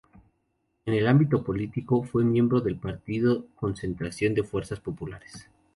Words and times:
En 0.87 0.95
el 0.95 1.07
ámbito 1.07 1.43
político 1.43 2.01
fue 2.01 2.23
miembro 2.25 2.59
del 2.59 2.75
partido 2.75 3.45
Concentración 3.55 4.33
de 4.33 4.41
Fuerzas 4.41 4.79
Populares. 4.79 5.47